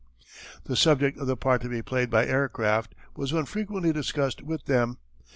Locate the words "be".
1.69-1.83